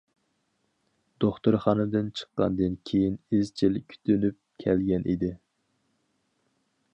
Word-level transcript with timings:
دوختۇرخانىدىن 1.25 2.09
چىققاندىن 2.21 2.77
كېيىن 2.91 3.19
ئىزچىل 3.39 3.77
كۈتۈنۈپ 3.93 4.41
كەلگەن 4.65 5.07
ئىدى. 5.13 5.31